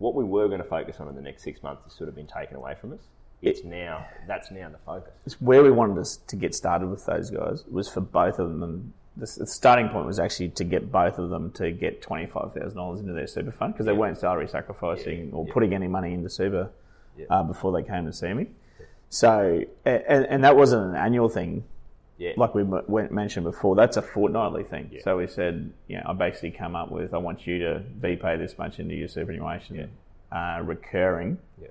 what 0.00 0.14
we 0.14 0.24
were 0.24 0.48
going 0.48 0.62
to 0.62 0.68
focus 0.68 0.96
on 0.98 1.08
in 1.08 1.14
the 1.14 1.22
next 1.22 1.44
six 1.44 1.62
months 1.62 1.84
has 1.84 1.92
sort 1.92 2.08
of 2.08 2.16
been 2.16 2.26
taken 2.26 2.56
away 2.56 2.74
from 2.80 2.92
us. 2.92 3.00
It's 3.42 3.64
now 3.64 4.06
that's 4.26 4.50
now 4.50 4.68
the 4.68 4.78
focus. 4.78 5.12
It's 5.24 5.40
where 5.40 5.62
we 5.62 5.70
wanted 5.70 5.98
us 5.98 6.16
to 6.26 6.36
get 6.36 6.54
started 6.54 6.88
with 6.88 7.06
those 7.06 7.30
guys 7.30 7.64
was 7.70 7.88
for 7.88 8.00
both 8.00 8.38
of 8.38 8.58
them. 8.58 8.92
The, 9.16 9.26
the 9.38 9.46
starting 9.46 9.88
point 9.88 10.06
was 10.06 10.18
actually 10.18 10.48
to 10.50 10.64
get 10.64 10.90
both 10.90 11.18
of 11.18 11.30
them 11.30 11.52
to 11.52 11.70
get 11.70 12.02
twenty 12.02 12.26
five 12.26 12.52
thousand 12.54 12.76
dollars 12.76 13.00
into 13.00 13.12
their 13.12 13.26
super 13.26 13.52
fund 13.52 13.74
because 13.74 13.86
they 13.86 13.92
weren't 13.92 14.18
salary 14.18 14.48
sacrificing 14.48 15.30
or 15.32 15.46
putting 15.46 15.72
any 15.74 15.88
money 15.88 16.12
into 16.12 16.28
super 16.28 16.70
uh, 17.28 17.42
before 17.42 17.72
they 17.72 17.86
came 17.86 18.04
to 18.06 18.12
see 18.12 18.32
me. 18.32 18.46
So, 19.08 19.64
and, 19.84 20.26
and 20.26 20.44
that 20.44 20.56
wasn't 20.56 20.90
an 20.90 20.96
annual 20.96 21.28
thing, 21.28 21.64
Yeah, 22.20 22.32
like 22.36 22.54
we 22.54 22.62
went, 22.62 23.10
mentioned 23.10 23.44
before. 23.44 23.74
That's 23.74 23.96
a 23.96 24.02
fortnightly 24.02 24.64
thing. 24.64 24.90
So 25.02 25.16
we 25.16 25.26
said, 25.26 25.72
you 25.88 25.96
know, 25.96 26.02
I 26.06 26.12
basically 26.12 26.50
come 26.50 26.76
up 26.76 26.90
with, 26.90 27.14
I 27.14 27.16
want 27.18 27.46
you 27.46 27.58
to 27.60 27.78
be 28.00 28.14
pay 28.14 28.36
this 28.36 28.58
much 28.58 28.78
into 28.78 28.94
your 28.94 29.08
superannuation, 29.08 29.90
uh, 30.30 30.60
recurring 30.62 31.38
yeah, 31.60 31.68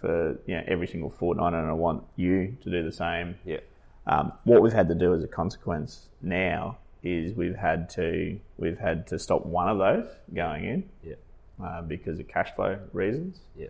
for 0.00 0.38
you 0.46 0.56
know 0.56 0.64
every 0.66 0.86
single 0.88 1.10
fortnight, 1.10 1.52
and 1.52 1.66
I 1.68 1.74
want 1.74 2.02
you 2.16 2.56
to 2.64 2.70
do 2.70 2.82
the 2.82 2.92
same. 2.92 3.36
yeah, 3.44 3.58
Um, 4.06 4.32
what 4.44 4.62
we've 4.62 4.72
had 4.72 4.88
to 4.88 4.94
do 4.94 5.14
as 5.14 5.22
a 5.22 5.28
consequence 5.28 6.08
now 6.22 6.78
is 7.02 7.34
we've 7.36 7.56
had 7.56 7.90
to 7.90 8.40
we've 8.56 8.78
had 8.78 9.06
to 9.08 9.18
stop 9.18 9.44
one 9.44 9.68
of 9.68 9.76
those 9.78 10.06
going 10.34 10.64
in 10.64 10.84
yeah, 11.04 11.14
uh, 11.62 11.82
because 11.82 12.18
of 12.18 12.26
cash 12.26 12.50
flow 12.56 12.78
reasons. 12.94 13.38
yeah, 13.54 13.68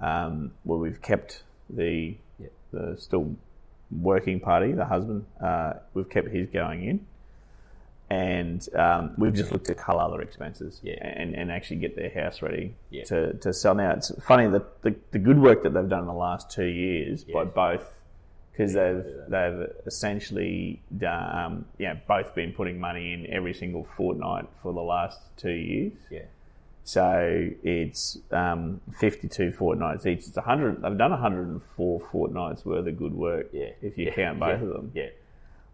Um, 0.00 0.52
where 0.64 0.78
we've 0.78 1.02
kept 1.02 1.42
the 1.68 2.16
Yeah. 2.38 2.48
the 2.72 2.96
still 2.98 3.36
working 3.90 4.40
party, 4.40 4.72
the 4.72 4.84
husband, 4.84 5.24
uh, 5.42 5.74
we've 5.94 6.08
kept 6.08 6.28
his 6.28 6.48
going 6.50 6.84
in, 6.84 7.06
and 8.08 8.68
um, 8.74 9.14
we've 9.18 9.34
just 9.34 9.50
looked 9.52 9.66
to 9.66 9.74
cull 9.74 9.98
other 9.98 10.20
expenses 10.22 10.80
Yeah. 10.82 10.94
and, 11.04 11.34
and 11.34 11.50
actually 11.50 11.76
get 11.78 11.96
their 11.96 12.10
house 12.10 12.40
ready 12.40 12.74
Yeah. 12.90 13.04
to, 13.04 13.32
to 13.34 13.52
sell. 13.52 13.74
Now 13.74 13.92
it's 13.92 14.12
funny 14.24 14.48
that 14.48 14.82
the, 14.82 14.94
the 15.10 15.18
good 15.18 15.40
work 15.40 15.62
that 15.64 15.74
they've 15.74 15.88
done 15.88 16.00
in 16.00 16.06
the 16.06 16.12
last 16.12 16.50
two 16.50 16.64
years 16.66 17.24
by 17.24 17.44
both 17.44 17.92
because 18.52 18.72
they've 18.72 19.04
they've 19.28 19.68
essentially 19.86 20.80
done, 20.96 21.36
um, 21.38 21.64
yeah 21.78 21.94
both 22.08 22.34
been 22.34 22.52
putting 22.52 22.80
money 22.80 23.12
in 23.12 23.26
every 23.30 23.52
single 23.52 23.84
fortnight 23.96 24.46
for 24.62 24.72
the 24.72 24.80
last 24.80 25.18
two 25.36 25.50
years. 25.50 25.92
yeah, 26.10 26.22
So 26.86 27.48
it's 27.64 28.16
um, 28.30 28.80
52 28.96 29.50
fortnights 29.50 30.06
each. 30.06 30.28
It's 30.28 30.36
100. 30.36 30.82
They've 30.82 30.96
done 30.96 31.10
104 31.10 32.00
fortnights 32.00 32.64
worth 32.64 32.86
of 32.86 32.96
good 32.96 33.12
work. 33.12 33.48
yeah. 33.52 33.70
If 33.82 33.98
you 33.98 34.06
yeah, 34.06 34.14
count 34.14 34.38
both 34.38 34.60
yeah, 34.60 34.68
of 34.68 34.72
them, 34.72 34.92
yeah, 34.94 35.08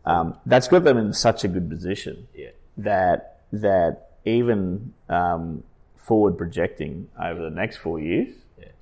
um, 0.06 0.38
that's 0.46 0.68
got 0.68 0.84
them 0.84 0.96
in 0.96 1.12
such 1.12 1.44
a 1.44 1.48
good 1.48 1.68
position 1.68 2.28
yeah, 2.34 2.48
that 2.78 3.42
that 3.52 4.12
even 4.24 4.94
um, 5.10 5.62
forward 5.98 6.38
projecting 6.38 7.08
over 7.22 7.42
the 7.42 7.50
next 7.50 7.76
four 7.76 8.00
years, 8.00 8.34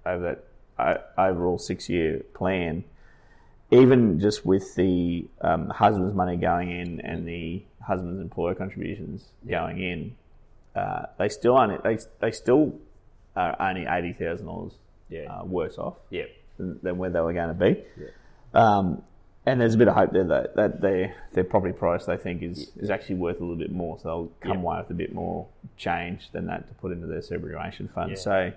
over 0.07 0.23
that 0.23 0.45
uh, 0.79 0.99
overall 1.21 1.59
six 1.59 1.89
year 1.89 2.21
plan, 2.33 2.85
even 3.73 4.21
just 4.21 4.47
with 4.47 4.77
the 4.77 5.27
um, 5.41 5.69
husband's 5.69 6.15
money 6.15 6.37
going 6.37 6.71
in 6.71 7.01
and 7.01 7.27
the 7.27 7.61
husband's 7.85 8.21
employer 8.21 8.55
contributions 8.55 9.25
going 9.49 9.83
in, 9.83 10.15
uh, 10.75 11.07
they 11.19 11.29
still 11.29 11.59
only 11.59 11.77
they, 11.83 11.99
they 12.21 12.31
still 12.31 12.73
are 13.37 13.57
only 13.61 13.87
eighty 13.87 14.13
thousand 14.13 14.47
dollars 14.47 14.73
Yeah. 15.09 15.25
uh, 15.41 15.45
worse 15.45 15.79
off 15.79 15.97
yeah, 16.11 16.25
than, 16.59 16.79
than 16.83 16.99
where 16.99 17.11
they 17.11 17.21
were 17.21 17.33
going 17.33 17.49
to 17.49 17.55
be. 17.55 17.83
Um, 18.55 19.03
and 19.47 19.61
there's 19.61 19.75
a 19.75 19.79
bit 19.79 19.89
of 19.89 19.95
hope 19.95 20.13
there 20.13 20.25
that, 20.25 20.55
that 20.57 20.81
their 20.81 21.15
their 21.33 21.45
property 21.45 21.73
price 21.73 22.05
they 22.05 22.17
think 22.17 22.43
is, 22.43 22.71
is 22.77 22.91
actually 22.91 23.15
worth 23.17 23.39
a 23.39 23.41
little 23.41 23.57
bit 23.57 23.73
more, 23.73 23.99
so 23.99 24.05
they'll 24.05 24.33
come 24.53 24.59
Yeah. 24.63 24.65
away 24.69 24.79
with 24.81 24.91
a 24.91 24.95
bit 24.95 25.15
more 25.15 25.47
change 25.77 26.31
than 26.33 26.47
that 26.47 26.69
to 26.69 26.75
put 26.75 26.93
into 26.93 27.07
their 27.07 27.23
superannuation 27.23 27.89
fund. 27.89 28.11
Yeah. 28.11 28.17
So, 28.17 28.53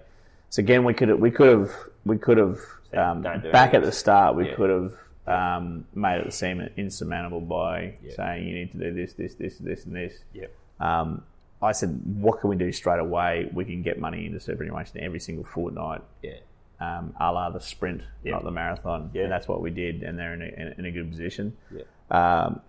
so 0.49 0.59
again, 0.59 0.83
we 0.83 0.93
could 0.93 1.09
we 1.19 1.31
could 1.31 1.47
have 1.57 1.71
we 2.05 2.17
could 2.17 2.37
have 2.37 2.59
um, 2.93 3.21
back 3.21 3.73
at 3.73 3.81
the 3.83 3.91
start 3.91 4.35
we 4.35 4.49
Yeah. 4.49 4.55
could 4.55 4.69
have 4.69 4.93
um, 5.25 5.85
made 5.95 6.19
it 6.19 6.33
seem 6.33 6.59
insurmountable 6.75 7.39
by 7.41 7.95
Yeah. 8.03 8.15
saying 8.15 8.47
you 8.47 8.53
need 8.55 8.71
to 8.73 8.77
do 8.77 8.93
this 8.93 9.13
this 9.13 9.35
this 9.35 9.57
this 9.59 9.85
and 9.85 9.95
this. 9.95 10.13
yeah, 10.33 10.47
Um, 10.81 11.23
I 11.63 11.71
said, 11.71 11.99
what 12.19 12.41
can 12.41 12.49
we 12.49 12.55
do 12.57 12.71
straight 12.71 12.99
away? 12.99 13.49
We 13.53 13.63
can 13.65 13.81
get 13.81 13.97
money 13.99 14.25
into 14.25 14.39
superannuation 14.39 14.99
every 15.01 15.19
single 15.19 15.45
fortnight 15.45 16.01
yeah, 16.21 16.33
um, 16.79 17.15
a 17.19 17.31
la 17.31 17.49
the 17.49 17.59
sprint, 17.61 18.01
Yeah. 18.23 18.33
not 18.33 18.43
the 18.43 18.51
marathon. 18.51 19.09
Yeah. 19.13 19.23
And 19.23 19.31
that's 19.31 19.47
what 19.47 19.61
we 19.61 19.71
did, 19.71 20.03
and 20.03 20.19
they're 20.19 20.33
in 20.33 20.41
a, 20.41 20.79
in, 20.79 20.85
a 20.85 20.91
good 20.91 21.09
position. 21.09 21.55
yeah, 21.73 21.83
Um, 22.11 22.59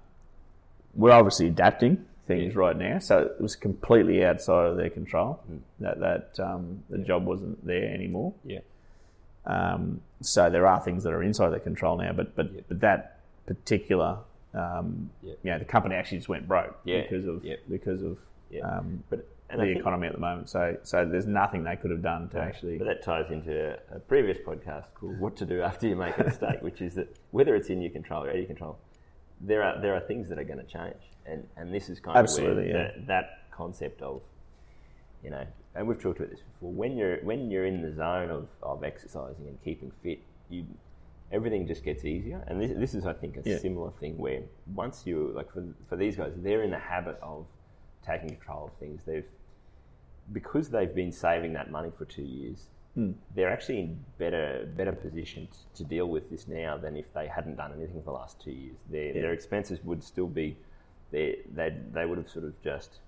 we're 0.95 1.11
obviously 1.11 1.49
adapting 1.49 2.05
things 2.29 2.55
Yeah. 2.55 2.61
right 2.61 2.77
now, 2.77 2.99
so 3.01 3.19
it 3.19 3.41
was 3.41 3.57
completely 3.57 4.25
outside 4.25 4.67
of 4.67 4.77
their 4.77 4.91
control. 4.91 5.41
Mm. 5.51 5.59
That 5.81 6.01
that 6.01 6.41
um, 6.41 6.85
the 6.89 6.99
job 6.99 7.27
wasn't 7.27 7.67
there 7.67 7.93
anymore. 7.93 8.33
yeah, 8.45 8.61
Um, 9.45 10.01
so 10.21 10.49
there 10.51 10.67
are 10.67 10.81
things 10.81 11.03
that 11.03 11.13
are 11.13 11.23
inside 11.23 11.51
their 11.51 11.59
control 11.61 11.97
now, 11.99 12.13
but 12.13 12.35
but, 12.37 12.53
Yeah. 12.53 12.61
but 12.69 12.81
that 12.81 13.19
particular, 13.47 14.19
um, 14.55 15.11
Yeah. 15.23 15.35
you 15.43 15.51
know, 15.51 15.59
the 15.59 15.65
company 15.65 15.97
actually 15.97 16.19
just 16.19 16.29
went 16.29 16.47
broke 16.47 16.79
Yeah. 16.85 17.03
because 17.03 17.27
of 17.27 17.45
Yeah. 17.45 17.57
because 17.69 18.03
of 18.03 18.19
Yeah. 18.55 18.79
um, 18.79 19.03
But 19.11 19.29
and 19.51 19.61
the 19.61 19.67
economy 19.79 20.07
at 20.07 20.15
the 20.15 20.21
moment. 20.21 20.49
So 20.49 20.77
so 20.83 21.05
there's 21.05 21.27
nothing 21.27 21.65
they 21.65 21.77
could 21.77 21.91
have 21.91 22.03
done 22.03 22.29
to 22.31 22.41
actually. 22.41 22.79
But 22.79 22.87
that 22.87 23.03
ties 23.03 23.31
into 23.31 23.79
a 23.93 23.99
previous 24.01 24.39
podcast 24.39 24.87
called 24.95 25.19
"What 25.21 25.37
to 25.37 25.47
Do 25.47 25.61
After 25.63 25.87
You 25.87 25.97
Make 25.97 26.17
a 26.19 26.25
Mistake," 26.25 26.61
which 26.63 26.81
is 26.81 26.95
that 26.95 27.09
whether 27.31 27.55
it's 27.55 27.69
in 27.69 27.81
your 27.83 27.91
control 27.93 28.25
or 28.25 28.29
out 28.29 28.35
of 28.35 28.39
your 28.39 28.47
control, 28.47 28.79
there 29.41 29.63
are 29.63 29.81
there 29.81 29.95
are 29.95 30.01
things 30.01 30.29
that 30.31 30.39
are 30.39 30.45
going 30.45 30.59
to 30.59 30.65
change, 30.67 31.03
and 31.27 31.47
and 31.57 31.73
this 31.75 31.89
is 31.89 32.01
kind 32.01 32.17
Absolutely, 32.17 32.71
of 32.71 32.75
where 32.75 32.87
yeah. 32.87 32.91
that, 32.97 33.07
that 33.07 33.27
concept 33.53 34.03
of, 34.03 34.23
you 35.23 35.31
know, 35.31 35.47
and 35.75 35.87
we've 35.87 36.01
talked 36.01 36.19
about 36.19 36.31
this 36.31 36.41
before. 36.41 36.73
When 36.73 36.97
you're 36.97 37.19
when 37.25 37.51
you're 37.51 37.67
in 37.67 37.83
the 37.83 37.93
zone 37.93 38.31
of, 38.31 38.49
of 38.63 38.83
exercising 38.83 39.47
and 39.47 39.63
keeping 39.63 39.93
fit, 40.03 40.21
you 40.49 40.65
everything 41.31 41.67
just 41.67 41.85
gets 41.85 42.05
easier. 42.05 42.43
And 42.49 42.61
this, 42.61 42.73
this 42.77 42.95
is, 42.95 43.07
I 43.07 43.13
think, 43.13 43.37
a 43.37 43.43
Yeah. 43.45 43.59
similar 43.59 43.91
thing 44.01 44.17
where 44.19 44.43
once 44.75 45.07
you 45.07 45.33
like 45.37 45.53
for 45.53 45.65
for 45.89 45.97
these 45.97 46.17
guys, 46.17 46.33
they're 46.37 46.63
in 46.63 46.71
the 46.71 46.79
habit 46.79 47.19
of 47.23 47.47
taking 48.07 48.31
control 48.31 48.67
of 48.67 48.73
things. 48.79 49.03
They've 49.05 49.27
because 50.33 50.69
they've 50.71 50.95
been 50.95 51.13
saving 51.13 51.53
that 51.53 51.71
money 51.71 51.91
for 51.97 52.07
two 52.07 52.23
years, 52.23 52.67
hmm. 52.95 53.13
they're 53.35 53.53
actually 53.53 53.81
in 53.81 54.05
better 54.19 54.69
better 54.77 54.93
position 54.93 55.49
to 55.75 55.85
deal 55.85 56.07
with 56.07 56.31
this 56.31 56.49
now 56.49 56.77
than 56.77 56.97
if 56.97 57.13
they 57.15 57.27
hadn't 57.27 57.57
done 57.57 57.73
anything 57.77 58.01
for 58.01 58.05
the 58.05 58.13
last 58.13 58.41
two 58.41 58.53
years. 58.53 58.77
Their 58.91 59.13
their 59.13 59.33
expenses 59.33 59.79
would 59.85 60.03
still 60.03 60.29
be 60.29 60.57
they 61.11 61.39
they 61.55 61.77
they 61.93 62.07
would 62.07 62.19
have 62.19 62.29
sort 62.31 62.45
of 62.45 62.61
just 62.63 63.01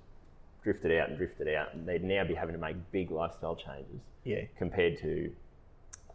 drifted 0.63 0.99
out 0.99 1.09
and 1.09 1.17
drifted 1.17 1.49
out, 1.55 1.75
and 1.75 1.87
they'd 1.87 2.03
now 2.03 2.25
be 2.25 2.35
having 2.35 2.55
to 2.55 2.61
make 2.61 2.77
big 2.91 3.11
lifestyle 3.11 3.57
changes. 3.57 4.01
Yeah. 4.25 4.43
Compared 4.59 4.99
to 4.99 5.31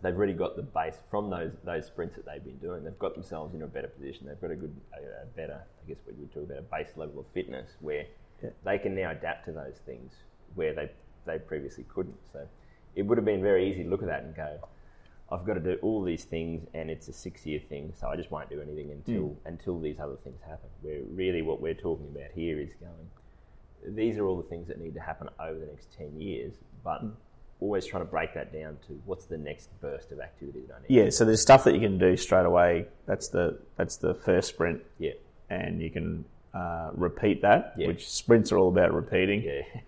they've 0.01 0.15
already 0.15 0.33
got 0.33 0.55
the 0.55 0.63
base 0.63 0.97
from 1.09 1.29
those 1.29 1.51
those 1.63 1.85
sprints 1.85 2.15
that 2.15 2.25
they've 2.25 2.43
been 2.43 2.57
doing. 2.57 2.83
They've 2.83 2.99
got 2.99 3.13
themselves 3.13 3.53
in 3.55 3.61
a 3.61 3.67
better 3.67 3.87
position. 3.87 4.27
They've 4.27 4.41
got 4.41 4.51
a 4.51 4.55
good, 4.55 4.75
a, 4.93 5.23
a 5.23 5.25
better, 5.35 5.61
I 5.83 5.87
guess 5.87 5.97
we 6.07 6.13
would 6.13 6.33
talk 6.33 6.43
about 6.43 6.59
a 6.59 6.61
base 6.63 6.91
level 6.95 7.19
of 7.19 7.25
fitness 7.33 7.69
where 7.79 8.05
they 8.63 8.77
can 8.77 8.95
now 8.95 9.11
adapt 9.11 9.45
to 9.45 9.51
those 9.51 9.79
things 9.85 10.13
where 10.55 10.73
they 10.73 10.89
they 11.25 11.39
previously 11.39 11.85
couldn't. 11.93 12.17
So 12.33 12.47
it 12.95 13.03
would 13.03 13.17
have 13.17 13.25
been 13.25 13.41
very 13.41 13.69
easy 13.69 13.83
to 13.83 13.89
look 13.89 14.01
at 14.01 14.07
that 14.07 14.23
and 14.23 14.35
go, 14.35 14.57
I've 15.31 15.45
got 15.45 15.53
to 15.53 15.59
do 15.59 15.77
all 15.81 16.03
these 16.03 16.25
things, 16.25 16.67
and 16.73 16.89
it's 16.89 17.07
a 17.07 17.13
six 17.13 17.45
year 17.45 17.61
thing, 17.69 17.93
so 17.97 18.07
I 18.07 18.17
just 18.17 18.31
won't 18.31 18.49
do 18.49 18.61
anything 18.61 18.91
until 18.91 19.29
hmm. 19.29 19.47
until 19.47 19.79
these 19.79 19.99
other 19.99 20.17
things 20.23 20.41
happen. 20.41 20.69
Where 20.81 20.99
really 21.09 21.41
what 21.41 21.61
we're 21.61 21.73
talking 21.73 22.07
about 22.13 22.31
here 22.35 22.59
is 22.59 22.71
going, 22.73 23.95
these 23.95 24.17
are 24.17 24.25
all 24.25 24.37
the 24.37 24.49
things 24.49 24.67
that 24.67 24.79
need 24.79 24.93
to 24.95 24.99
happen 24.99 25.29
over 25.39 25.57
the 25.57 25.67
next 25.67 25.87
ten 25.97 26.19
years, 26.19 26.55
but 26.83 26.99
hmm. 26.99 27.09
always 27.61 27.85
trying 27.85 28.03
to 28.03 28.09
break 28.09 28.33
that 28.33 28.51
down 28.51 28.77
to 28.87 29.01
what's 29.05 29.25
the 29.25 29.37
next 29.37 29.69
burst 29.79 30.11
of 30.11 30.19
activity 30.19 30.63
that 30.67 30.75
I 30.75 30.81
need. 30.81 31.03
Yeah, 31.03 31.09
so 31.09 31.23
there's 31.23 31.41
stuff 31.41 31.63
that 31.63 31.73
you 31.73 31.79
can 31.79 31.97
do 31.97 32.17
straight 32.17 32.45
away. 32.45 32.87
That's 33.05 33.29
the 33.29 33.59
that's 33.77 33.95
the 33.97 34.13
first 34.13 34.49
sprint, 34.49 34.81
Yeah. 34.99 35.13
and 35.49 35.81
you 35.81 35.89
can 35.89 36.25
uh, 36.53 36.91
repeat 36.93 37.41
that. 37.41 37.73
Yeah. 37.77 37.87
Which 37.87 38.09
sprints 38.09 38.51
are 38.51 38.57
all 38.57 38.69
about 38.69 38.93
repeating. 38.93 39.43
Yeah. 39.43 39.61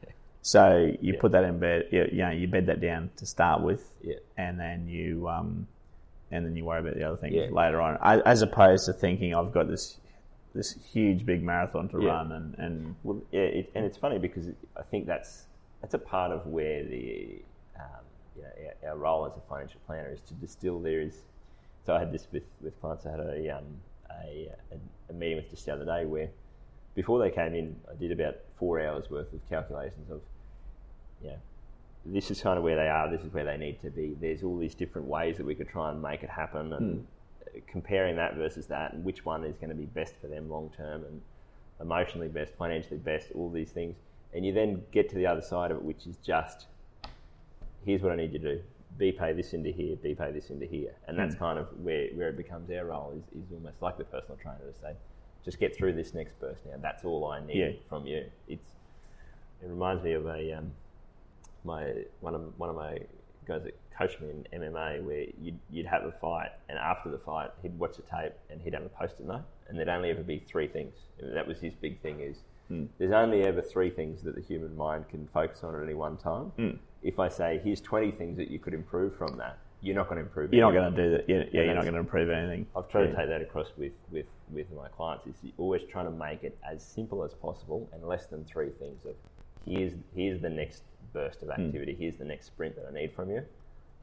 So 0.45 0.91
you 0.99 1.13
put 1.13 1.31
that 1.31 1.45
in 1.45 1.57
bed. 1.57 1.87
You, 1.89 2.05
you 2.11 2.17
know, 2.17 2.31
you 2.31 2.49
bed 2.49 2.65
that 2.65 2.81
down 2.81 3.11
to 3.15 3.25
start 3.25 3.61
with, 3.61 3.81
Yeah. 4.01 4.15
and 4.35 4.59
then 4.59 4.89
you 4.89 5.29
um, 5.29 5.67
and 6.31 6.45
then 6.45 6.53
you 6.57 6.65
worry 6.65 6.81
about 6.81 6.95
the 6.95 7.03
other 7.05 7.15
things 7.15 7.33
Yeah. 7.33 7.47
later 7.49 7.79
on. 7.79 7.97
I, 8.01 8.19
as 8.19 8.41
opposed 8.41 8.85
to 8.87 8.93
thinking 8.93 9.33
I've 9.33 9.53
got 9.53 9.69
this 9.69 9.99
this 10.53 10.73
huge 10.91 11.25
big 11.25 11.41
marathon 11.43 11.87
to 11.89 12.01
Yeah. 12.01 12.09
run, 12.09 12.33
and, 12.33 12.55
and 12.59 12.95
Well, 13.03 13.21
yeah, 13.31 13.39
it, 13.43 13.71
and 13.73 13.85
it's 13.85 13.95
funny 13.95 14.19
because 14.19 14.49
I 14.75 14.81
think 14.83 15.05
that's 15.05 15.45
that's 15.79 15.93
a 15.93 15.97
part 15.97 16.33
of 16.33 16.45
where 16.45 16.83
the 16.83 17.41
um, 17.79 18.03
you 18.35 18.41
know, 18.41 18.49
our, 18.83 18.89
our 18.89 18.97
role 18.97 19.25
as 19.25 19.37
a 19.37 19.41
financial 19.47 19.79
planner 19.87 20.11
is 20.11 20.19
to 20.27 20.33
distill. 20.33 20.81
There 20.81 20.99
is, 20.99 21.21
so 21.85 21.95
I 21.95 21.99
had 21.99 22.11
this 22.11 22.27
with, 22.33 22.43
with 22.59 22.77
clients. 22.81 23.05
I 23.05 23.11
had 23.11 23.19
a, 23.21 23.57
um, 23.59 23.63
a, 24.11 24.49
a 24.73 24.77
a 25.09 25.13
meeting 25.13 25.37
with 25.37 25.49
just 25.49 25.65
the 25.65 25.71
other 25.73 25.85
day 25.85 26.03
where 26.05 26.27
before 26.95 27.19
they 27.19 27.31
came 27.31 27.55
in, 27.55 27.75
I 27.89 27.95
did 27.95 28.11
about 28.11 28.35
four 28.55 28.81
hours 28.81 29.09
worth 29.09 29.31
of 29.33 29.49
calculations 29.49 30.09
of, 30.11 30.21
yeah, 31.23 31.35
this 32.05 32.29
is 32.31 32.41
kind 32.41 32.57
of 32.57 32.63
where 32.63 32.75
they 32.75 32.87
are. 32.87 33.09
This 33.09 33.21
is 33.21 33.33
where 33.33 33.45
they 33.45 33.57
need 33.57 33.81
to 33.81 33.89
be. 33.89 34.15
There's 34.19 34.43
all 34.43 34.57
these 34.57 34.75
different 34.75 35.07
ways 35.07 35.37
that 35.37 35.45
we 35.45 35.55
could 35.55 35.69
try 35.69 35.89
and 35.89 36.01
make 36.01 36.23
it 36.23 36.29
happen, 36.29 36.73
and 36.73 37.05
mm. 37.55 37.61
comparing 37.67 38.15
that 38.17 38.35
versus 38.35 38.67
that, 38.67 38.93
and 38.93 39.03
which 39.03 39.25
one 39.25 39.43
is 39.43 39.55
going 39.57 39.69
to 39.69 39.75
be 39.75 39.85
best 39.85 40.15
for 40.21 40.27
them 40.27 40.49
long 40.49 40.69
term, 40.75 41.03
and 41.05 41.21
emotionally 41.81 42.27
best, 42.27 42.53
financially 42.55 42.97
best, 42.97 43.29
all 43.35 43.49
these 43.49 43.71
things. 43.71 43.95
And 44.33 44.45
you 44.45 44.53
then 44.53 44.83
get 44.91 45.09
to 45.09 45.15
the 45.15 45.27
other 45.27 45.41
side 45.41 45.71
of 45.71 45.77
it, 45.77 45.83
which 45.83 46.07
is 46.07 46.17
just, 46.17 46.65
here's 47.85 48.01
what 48.01 48.11
I 48.11 48.15
need 48.15 48.33
to 48.33 48.39
do. 48.39 48.61
BPAY 48.99 49.35
this 49.35 49.53
into 49.53 49.71
here, 49.71 49.95
BPAY 49.95 50.33
this 50.33 50.49
into 50.49 50.65
here. 50.65 50.93
And 51.07 51.17
that's 51.17 51.35
mm. 51.35 51.39
kind 51.39 51.59
of 51.59 51.67
where, 51.81 52.07
where 52.13 52.29
it 52.29 52.37
becomes 52.37 52.69
our 52.69 52.85
role, 52.85 53.13
is, 53.17 53.43
is 53.43 53.51
almost 53.51 53.81
like 53.81 53.97
the 53.97 54.03
personal 54.03 54.37
trainer 54.37 54.59
to 54.59 54.79
say, 54.81 54.93
just 55.43 55.59
get 55.59 55.75
through 55.75 55.93
this 55.93 56.13
next 56.13 56.39
burst 56.39 56.65
now. 56.65 56.77
That's 56.81 57.03
all 57.03 57.25
I 57.25 57.45
need 57.45 57.57
yeah. 57.57 57.71
from 57.89 58.05
you. 58.07 58.25
It's, 58.47 58.65
it 59.61 59.67
reminds 59.67 60.03
me 60.03 60.13
of 60.13 60.25
a, 60.25 60.53
um, 60.57 60.71
my, 61.63 61.93
one 62.21 62.35
of, 62.35 62.41
one 62.57 62.69
of 62.69 62.75
my 62.75 62.99
guys 63.45 63.63
that 63.63 63.77
coached 63.97 64.21
me 64.21 64.29
in 64.29 64.61
MMA 64.61 65.03
where 65.03 65.25
you'd, 65.41 65.59
you'd 65.69 65.85
have 65.85 66.03
a 66.03 66.11
fight 66.11 66.49
and 66.69 66.77
after 66.77 67.09
the 67.09 67.17
fight 67.17 67.51
he'd 67.61 67.77
watch 67.77 67.95
the 67.97 68.03
tape 68.03 68.33
and 68.49 68.61
he'd 68.61 68.73
have 68.73 68.83
a 68.83 68.89
post-it 68.89 69.25
note 69.25 69.43
and 69.67 69.77
there'd 69.77 69.89
only 69.89 70.09
ever 70.09 70.23
be 70.23 70.39
three 70.39 70.67
things. 70.67 70.95
That 71.21 71.47
was 71.47 71.59
his 71.59 71.73
big 71.73 72.01
thing 72.01 72.19
is 72.19 72.37
mm. 72.71 72.87
there's 72.97 73.11
only 73.11 73.43
ever 73.43 73.61
three 73.61 73.89
things 73.89 74.23
that 74.23 74.35
the 74.35 74.41
human 74.41 74.75
mind 74.75 75.09
can 75.09 75.27
focus 75.33 75.63
on 75.63 75.75
at 75.75 75.83
any 75.83 75.93
one 75.93 76.17
time. 76.17 76.51
Mm. 76.57 76.77
If 77.01 77.19
I 77.19 77.27
say 77.27 77.61
here's 77.63 77.81
20 77.81 78.11
things 78.11 78.37
that 78.37 78.49
you 78.49 78.59
could 78.59 78.73
improve 78.73 79.15
from 79.15 79.37
that, 79.37 79.59
you're 79.83 79.95
not 79.95 80.07
going 80.09 80.17
to 80.17 80.23
improve. 80.23 80.53
You're 80.53 80.65
anything. 80.65 80.81
not 80.81 80.95
going 80.95 80.95
to 80.95 81.03
do 81.03 81.17
that. 81.17 81.29
Yeah, 81.29 81.43
yeah 81.51 81.65
you're 81.65 81.75
not 81.75 81.83
going 81.83 81.93
to 81.93 81.99
improve 81.99 82.29
anything. 82.29 82.65
I've 82.75 82.89
tried 82.89 83.03
yeah. 83.03 83.11
to 83.11 83.15
take 83.17 83.27
that 83.29 83.41
across 83.41 83.67
with, 83.77 83.91
with, 84.11 84.25
with 84.51 84.71
my 84.73 84.87
clients. 84.87 85.27
Is 85.27 85.51
always 85.57 85.81
trying 85.91 86.05
to 86.05 86.11
make 86.11 86.43
it 86.43 86.57
as 86.69 86.83
simple 86.83 87.23
as 87.23 87.33
possible 87.33 87.87
and 87.93 88.03
less 88.03 88.25
than 88.25 88.45
three 88.45 88.69
things. 88.79 89.05
Of 89.05 89.15
here's 89.65 89.93
here's 90.15 90.41
the 90.41 90.49
next 90.49 90.83
burst 91.13 91.43
of 91.43 91.49
hmm. 91.49 91.61
activity. 91.61 91.93
Mm. 91.93 91.99
Here's 91.99 92.15
the 92.15 92.25
next 92.25 92.47
sprint 92.47 92.75
that 92.75 92.85
I 92.89 92.93
need 92.93 93.13
from 93.13 93.29
you. 93.29 93.43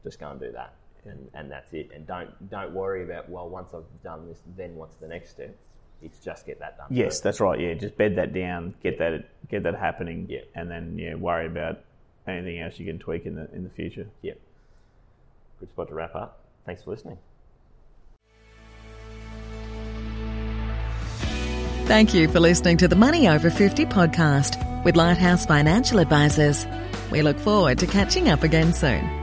Just 0.03 0.19
go 0.19 0.29
and 0.29 0.39
do 0.39 0.51
that 0.53 0.73
and, 1.05 1.29
and 1.33 1.51
that's 1.51 1.73
it. 1.73 1.89
And 1.93 2.05
don't 2.05 2.49
don't 2.49 2.73
worry 2.73 3.03
about 3.03 3.29
well, 3.29 3.49
once 3.49 3.73
I've 3.73 3.83
done 4.03 4.27
this, 4.27 4.39
then 4.55 4.75
what's 4.75 4.95
the 4.95 5.07
next 5.07 5.31
step? 5.31 5.55
It's 6.01 6.19
just 6.19 6.45
get 6.45 6.59
that 6.59 6.77
done. 6.77 6.87
Yes, 6.89 7.13
first. 7.13 7.23
that's 7.23 7.39
right. 7.39 7.59
Yeah, 7.59 7.73
just 7.73 7.97
bed 7.97 8.15
that 8.15 8.33
down, 8.33 8.73
get 8.81 8.97
that 8.99 9.29
get 9.49 9.63
that 9.63 9.75
happening. 9.75 10.27
Yeah, 10.29 10.41
and 10.55 10.69
then 10.69 10.97
yeah, 10.97 11.15
worry 11.15 11.45
about 11.45 11.79
anything 12.27 12.59
else 12.59 12.79
you 12.79 12.85
can 12.85 12.99
tweak 12.99 13.25
in 13.25 13.35
the 13.35 13.49
in 13.53 13.63
the 13.63 13.69
future. 13.69 14.07
Yeah. 14.21 14.33
Good 15.61 15.69
spot 15.69 15.89
to 15.89 15.93
wrap 15.93 16.15
up. 16.15 16.43
Thanks 16.65 16.83
for 16.83 16.89
listening. 16.89 17.19
Thank 21.85 22.13
you 22.15 22.27
for 22.27 22.39
listening 22.39 22.77
to 22.77 22.87
the 22.87 22.95
Money 22.95 23.27
Over 23.27 23.51
50 23.51 23.85
podcast 23.85 24.83
with 24.83 24.95
Lighthouse 24.95 25.45
Financial 25.45 25.99
Advisors. 25.99 26.65
We 27.11 27.21
look 27.21 27.37
forward 27.37 27.77
to 27.79 27.85
catching 27.85 28.27
up 28.27 28.41
again 28.41 28.73
soon. 28.73 29.20